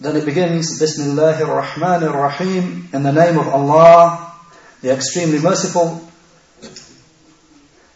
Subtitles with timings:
[0.00, 4.34] Then it begins, Bismillahir Rahmanir Rahim, in the name of Allah,
[4.80, 6.08] the extremely merciful,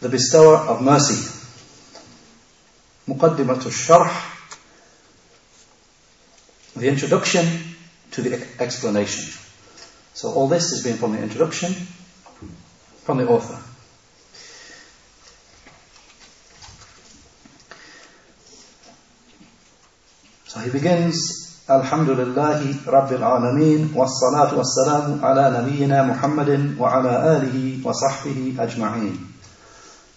[0.00, 1.30] the bestower of mercy.
[3.08, 4.12] Muqaddimatul Sharh,
[6.76, 7.74] the introduction
[8.10, 9.32] to the explanation.
[10.12, 11.72] So all this is being from the introduction,
[13.04, 13.62] from the author.
[20.48, 28.55] So he begins الحمد لله رب العالمين والصلاة والسلام على نبينا محمد وعلى آله وصحبه
[28.59, 29.17] أجمعين.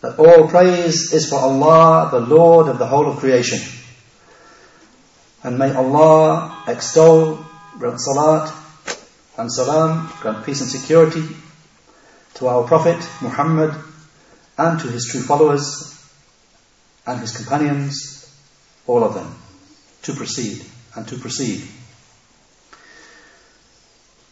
[0.00, 3.60] That all praise is for Allah, the Lord of the whole of creation.
[5.44, 7.44] And may Allah extol,
[7.78, 8.50] grant salat
[9.36, 11.26] and salam, grant peace and security
[12.34, 13.74] to our Prophet Muhammad
[14.56, 15.92] and to his true followers
[17.06, 18.34] and his companions,
[18.86, 19.34] all of them,
[20.02, 20.64] to proceed
[20.95, 21.67] and to proceed.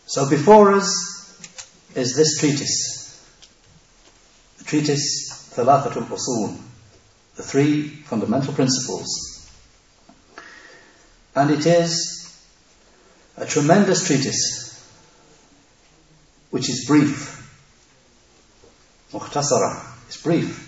[0.07, 0.93] So before us
[1.95, 3.21] is this treatise,
[4.57, 6.57] the treatise Thalathatul Usul,
[7.35, 9.49] the three fundamental principles.
[11.35, 12.15] And it is
[13.37, 14.65] a tremendous treatise
[16.51, 17.41] which is brief.
[19.11, 20.61] Mukhtasara is brief.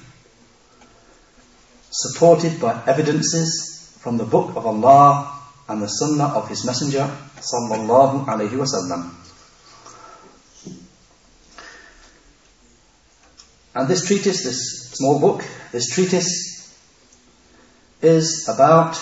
[1.90, 5.37] Supported by evidences from the Book of Allah
[5.68, 9.14] and the Sunnah of His Messenger sallallahu alaihi wasallam.
[13.76, 16.76] And this treatise, this small book, this treatise
[18.02, 19.00] is about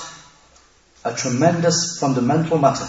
[1.06, 2.88] a tremendous fundamental matter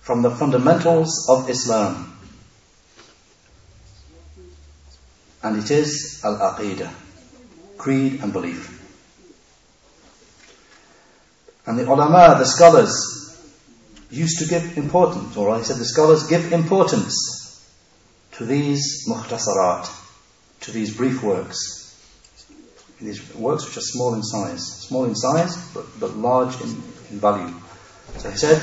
[0.00, 2.12] from the fundamentals of Islam.
[5.42, 6.92] And it is Al Aqidah,
[7.78, 8.75] creed and belief.
[11.66, 13.16] And the ulama, the scholars,
[14.08, 17.74] used to give importance, or I said the scholars give importance
[18.32, 19.90] to these mukhtasarat,
[20.60, 21.82] to these brief works.
[23.00, 24.64] These works which are small in size.
[24.88, 26.70] Small in size, but, but large in,
[27.10, 27.52] in value.
[28.18, 28.62] So he said,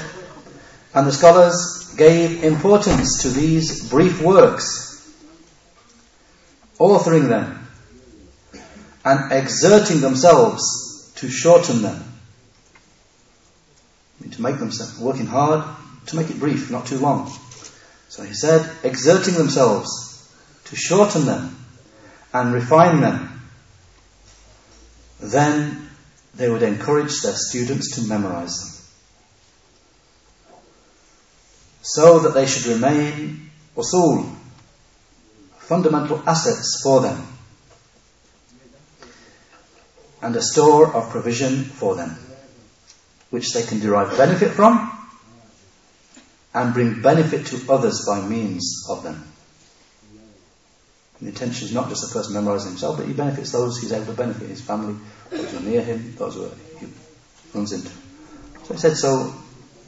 [0.95, 5.13] and the scholars gave importance to these brief works,
[6.79, 7.67] authoring them,
[9.03, 12.12] and exerting themselves to shorten them
[14.33, 15.63] to make them working hard
[16.07, 17.31] to make it brief, not too long.
[18.09, 20.29] So he said, exerting themselves
[20.65, 21.55] to shorten them
[22.33, 23.41] and refine them.
[25.19, 25.89] Then
[26.35, 28.69] they would encourage their students to memorize them.
[31.81, 34.35] So that they should remain usul,
[35.57, 37.27] fundamental assets for them,
[40.21, 42.22] and a store of provision for them
[43.33, 44.91] which they can derive benefit from
[46.53, 49.15] and bring benefit to others by means of them.
[51.17, 53.91] And the intention is not just the person memorizing himself, but he benefits those he's
[53.91, 54.95] able to benefit, his family,
[55.31, 56.85] those who are near him, those who he
[57.55, 57.89] runs into.
[58.65, 59.33] So he said so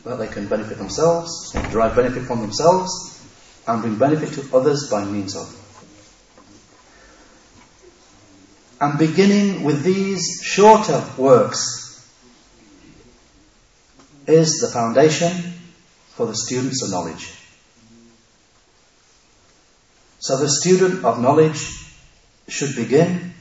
[0.05, 3.23] that they can benefit themselves, derive benefit from themselves,
[3.67, 5.55] and bring benefit to others by means of.
[8.81, 11.84] And beginning with these shorter works,
[14.27, 15.31] is the foundation
[16.15, 17.33] for the students of knowledge.
[20.19, 21.85] So the student of knowledge
[22.47, 23.33] should begin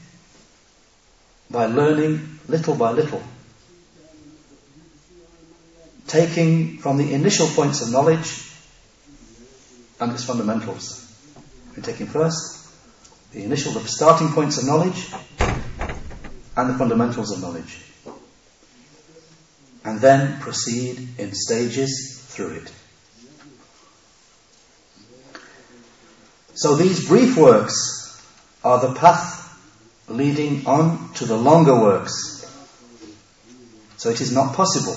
[1.49, 3.23] by learning little by little,
[6.07, 8.43] taking from the initial points of knowledge
[9.99, 11.01] and its fundamentals.
[11.75, 12.67] We're taking first
[13.31, 15.11] the initial, the starting points of knowledge
[16.57, 17.81] and the fundamentals of knowledge
[19.85, 22.71] and then proceed in stages through it.
[26.55, 28.21] So these brief works
[28.63, 29.43] are the path
[30.07, 32.41] leading on to the longer works.
[33.97, 34.95] So it is not possible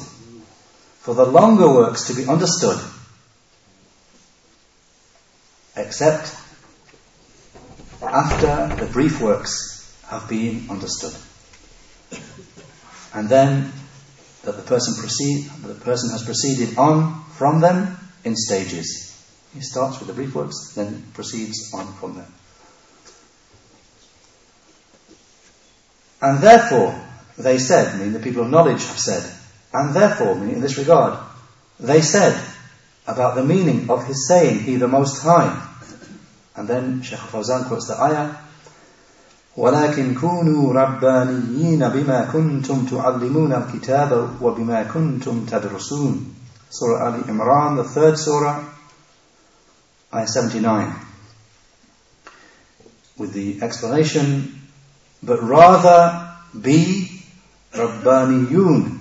[1.01, 2.81] for the longer works to be understood
[5.77, 6.35] except
[8.03, 11.15] after the brief works have been understood.
[13.15, 13.73] And then
[14.43, 19.05] that the person proceed, the person has proceeded on from them in stages.
[19.55, 22.33] He starts with the brief works, then proceeds on from them.
[26.21, 27.01] And therefore,
[27.37, 29.33] they said, meaning the people of knowledge have said,
[29.73, 31.19] and therefore, meaning in this regard,
[31.79, 32.41] they said
[33.07, 35.67] about the meaning of his saying, He the Most High.
[36.57, 38.37] And then Shaykh Fawzan quotes the ayah,
[39.58, 46.34] ولكن كونوا ربانيين بما كنتم تعلمون الكتاب وبما كنتم تدرسون
[46.74, 48.66] Surah Ali Imran, the third surah,
[50.12, 50.92] ayah 79.
[53.16, 54.60] With the explanation,
[55.22, 57.22] but rather be
[57.74, 58.98] Rabbaniyun.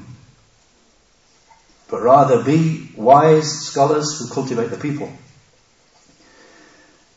[1.89, 5.11] But rather be wise scholars who cultivate the people.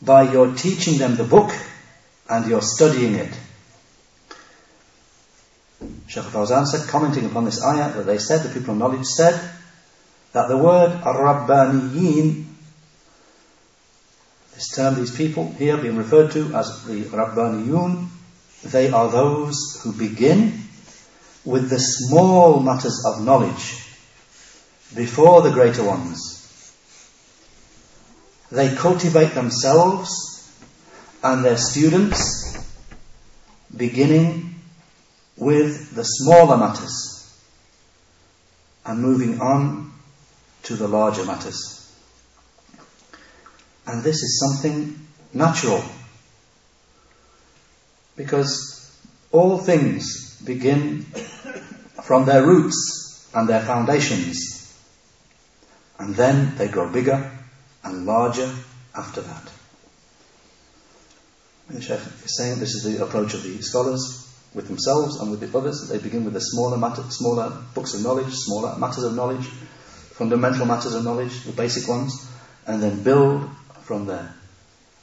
[0.02, 1.52] By your teaching them the book
[2.31, 3.33] and you're studying it.
[6.07, 9.35] Shaykh Fawzan said, commenting upon this ayah, that they said, the people of knowledge said,
[10.33, 12.45] that the word Rabbaniyin,
[14.55, 18.07] this term, these people here being referred to as the Rabbaniyun,
[18.65, 20.63] they are those who begin
[21.45, 23.87] with the small matters of knowledge
[24.95, 26.37] before the greater ones.
[28.53, 30.30] They cultivate themselves
[31.23, 32.57] and their students
[33.77, 34.55] beginning
[35.37, 37.17] with the smaller matters
[38.85, 39.93] and moving on
[40.63, 41.77] to the larger matters.
[43.87, 44.99] And this is something
[45.33, 45.83] natural
[48.17, 48.99] because
[49.33, 51.03] all things begin
[52.03, 54.61] from their roots and their foundations
[55.99, 57.31] and then they grow bigger
[57.85, 58.53] and larger
[58.97, 59.60] after that.
[61.71, 65.41] The Sheikh is saying this is the approach of the scholars with themselves and with
[65.41, 65.89] the others.
[65.89, 70.67] They begin with the smaller matter, smaller books of knowledge, smaller matters of knowledge, fundamental
[70.67, 72.29] matters of knowledge, the basic ones,
[72.67, 73.49] and then build
[73.83, 74.35] from there.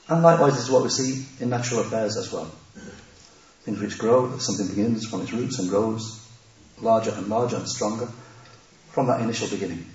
[0.10, 2.52] And likewise, this is what we see in natural affairs as well.
[3.62, 6.26] Things which grow, something begins from its roots and grows
[6.82, 8.10] larger and larger and stronger
[8.92, 9.86] from that initial beginning.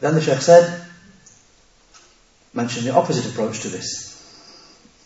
[0.00, 0.84] Then the Sheikh said,
[2.52, 4.15] mention the opposite approach to this.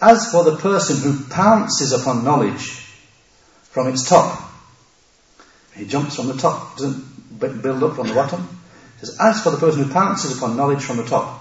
[0.01, 2.69] As for the person who pounces upon knowledge
[3.65, 4.41] from its top,
[5.75, 8.49] he jumps from the top, doesn't build up from the bottom.
[9.01, 11.39] Says, as for the person who pounces upon knowledge from the top,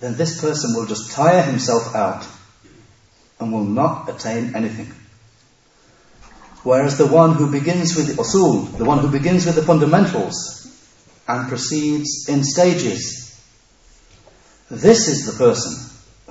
[0.00, 2.26] then this person will just tire himself out
[3.40, 4.92] and will not attain anything.
[6.62, 10.66] Whereas the one who begins with the usul, the one who begins with the fundamentals
[11.28, 13.22] and proceeds in stages,
[14.70, 15.85] this is the person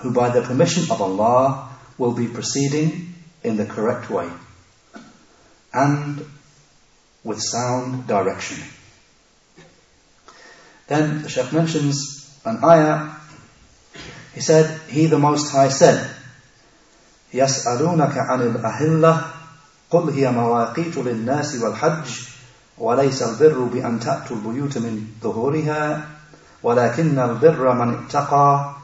[0.05, 4.29] who by the permission of Allah will be proceeding in the correct way
[5.73, 6.25] and
[7.25, 8.59] with sound direction.
[10.89, 13.15] Then the Shaykh mentions an ayah.
[14.35, 16.17] He said, He the Most High said,
[17.35, 19.25] يسألونك عن الأهلة
[19.91, 22.11] قل هي مواقيت للناس والحج
[22.79, 26.09] وليس البر بأن تأتوا البيوت من ظهورها
[26.63, 28.75] ولكن البر من اتقى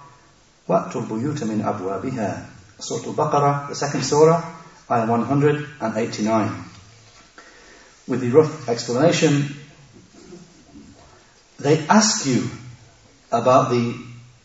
[0.71, 4.45] وأتوا البيوت من أبوابها Surah Al-Baqarah, the second surah,
[4.91, 6.65] ayah 189.
[8.07, 9.57] With the rough explanation,
[11.59, 12.51] they ask you
[13.33, 13.97] about the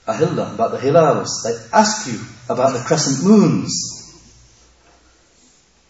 [0.07, 1.43] ahillah, about the hilals.
[1.43, 4.15] They ask you about the crescent moons.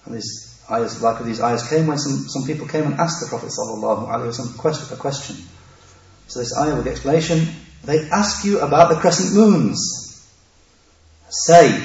[0.06, 3.28] And these ayahs, like these ayahs came when some, some people came and asked the
[3.28, 5.36] Prophet sallallahu alaihi wasallam a question.
[6.28, 7.48] So this ayah with the explanation,
[7.84, 10.05] they ask you about the crescent moons.
[11.29, 11.85] Say,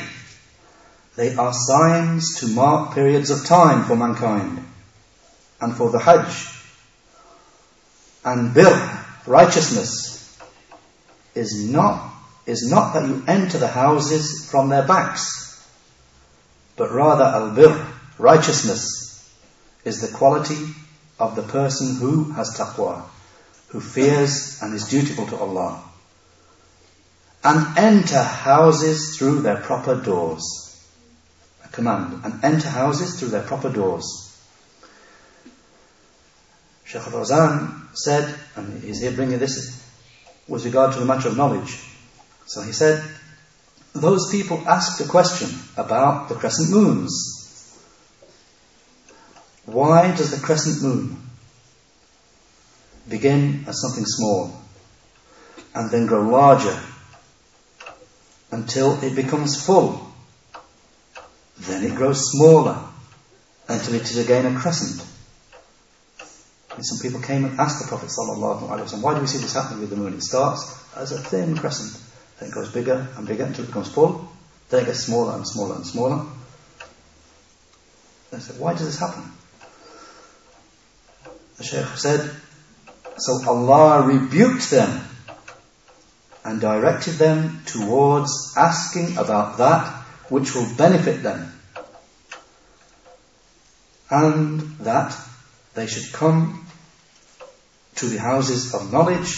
[1.15, 4.65] they are signs to mark periods of time for mankind
[5.59, 6.47] and for the Hajj.
[8.23, 10.39] And bir, righteousness,
[11.33, 12.13] is not,
[12.45, 15.67] is not that you enter the houses from their backs,
[16.75, 17.87] but rather al-bir,
[18.19, 19.31] righteousness,
[19.83, 20.67] is the quality
[21.19, 23.01] of the person who has taqwa,
[23.69, 25.90] who fears and is dutiful to Allah
[27.43, 30.67] and enter houses through their proper doors.
[31.65, 32.21] A command.
[32.23, 34.27] And enter houses through their proper doors.
[36.85, 39.81] Sheikh Fawzan said, and he's here bringing this
[40.47, 41.79] with regard to the matter of knowledge.
[42.45, 43.03] So he said,
[43.93, 47.37] those people asked a question about the crescent moons.
[49.65, 51.17] Why does the crescent moon
[53.07, 54.53] begin as something small
[55.73, 56.77] and then grow larger
[58.61, 60.13] until it becomes full.
[61.59, 62.77] Then it grows smaller
[63.67, 65.07] until it is again a crescent.
[66.75, 68.11] And some people came and asked the Prophet
[69.01, 70.13] why do we see this happening with the moon?
[70.13, 70.61] It starts
[70.95, 72.01] as a thin crescent,
[72.39, 74.31] then it goes bigger and bigger until it becomes full,
[74.69, 76.25] then it gets smaller and smaller and smaller.
[78.31, 79.23] They said, why does this happen?
[81.57, 82.31] The Shaykh said,
[83.17, 85.10] so Allah rebuked them
[86.43, 89.87] and directed them towards asking about that
[90.29, 91.51] which will benefit them.
[94.09, 95.15] And that
[95.73, 96.65] they should come
[97.95, 99.31] to the houses of knowledge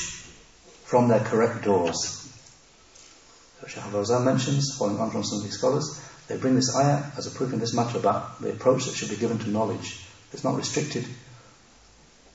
[0.86, 2.20] from their correct doors.
[3.68, 7.28] Shaykh Fawzan mentions, following on from some of these scholars, they bring this ayah as
[7.28, 10.00] a proof in this matter about the approach that should be given to knowledge.
[10.32, 11.06] It's not restricted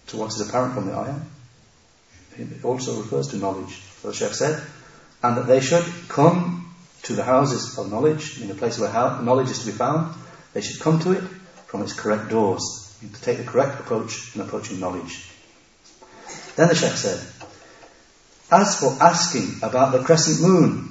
[0.09, 1.21] to what is apparent from the ayah.
[2.39, 3.81] It also refers to knowledge.
[4.01, 4.63] So the Shaykh said,
[5.23, 9.51] and that they should come to the houses of knowledge, in the place where knowledge
[9.51, 10.15] is to be found,
[10.53, 11.25] they should come to it
[11.67, 15.31] from its correct doors, to take the correct approach in approaching knowledge.
[16.57, 17.21] Then the Sheikh said,
[18.51, 20.91] As for asking about the crescent moon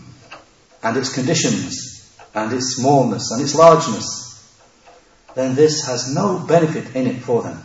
[0.83, 4.27] and its conditions and its smallness and its largeness,
[5.35, 7.61] then this has no benefit in it for them.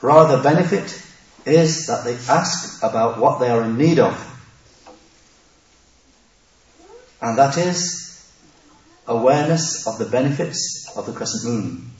[0.00, 1.02] Rather, benefit
[1.45, 4.29] is that they ask about what they are in need of
[7.21, 8.29] and that is
[9.07, 11.91] awareness of the benefits of the crescent moon.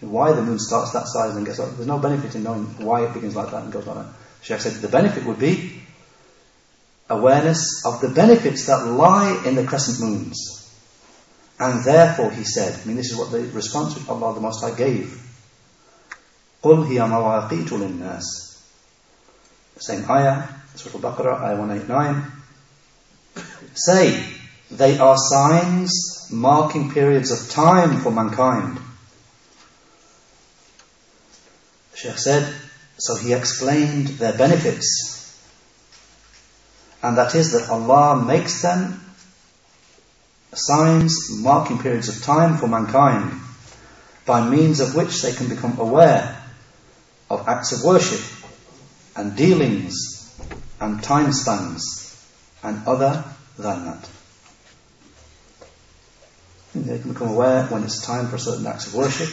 [0.00, 1.74] Why the moon starts that size and gets up.
[1.76, 4.12] There's no benefit in knowing why it begins like that and goes like that.
[4.42, 5.80] Sheikh said the benefit would be
[7.08, 10.52] awareness of the benefits that lie in the crescent moons.
[11.58, 14.60] And therefore, he said, I mean, this is what the response which Allah the Most
[14.60, 15.22] High gave.
[16.62, 18.49] قُلْ هِيَ مَوَاقِيتُ لِلنَّاسِ
[19.81, 22.31] same ayah, Surah Al-Baqarah, ayah 189
[23.73, 24.23] say
[24.69, 28.79] they are signs marking periods of time for mankind.
[31.91, 32.53] The Sheikh said,
[32.97, 35.17] so he explained their benefits.
[37.01, 39.03] And that is that Allah makes them
[40.53, 43.31] signs marking periods of time for mankind
[44.25, 46.37] by means of which they can become aware
[47.29, 48.40] of acts of worship
[49.15, 50.39] and dealings
[50.79, 52.01] and time spans
[52.63, 53.23] and other
[53.57, 54.09] than that.
[56.73, 59.29] They can become aware when it's time for certain acts of worship,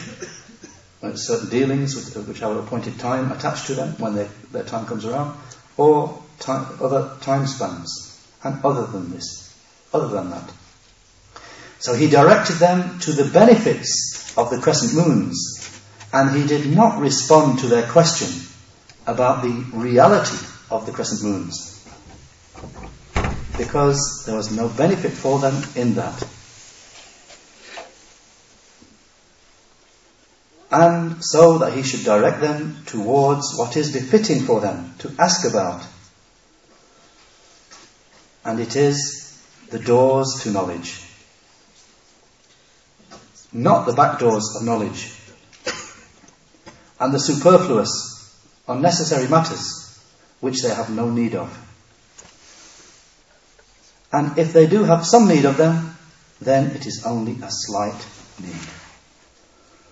[0.99, 4.63] when it's certain dealings which have an appointed time attached to them when they, their
[4.63, 5.37] time comes around,
[5.77, 9.55] or time, other time spans, and other than this,
[9.93, 10.51] other than that.
[11.79, 15.81] So he directed them to the benefits of the crescent moons,
[16.11, 18.48] and he did not respond to their question
[19.09, 21.69] about the reality of the crescent moons
[23.59, 26.25] because there was no benefit for them in that.
[30.71, 35.45] And so that he should direct them towards what is befitting for them to ask
[35.49, 35.85] about.
[38.45, 41.03] And it is the doors to knowledge.
[43.51, 45.15] Not the back doors of knowledge.
[46.99, 48.18] And the superfluous,
[48.69, 49.99] unnecessary matters
[50.39, 51.49] which they have no need of.
[54.11, 55.97] And if they do have some need of them,
[56.41, 58.07] then it is only a slight
[58.39, 58.88] need.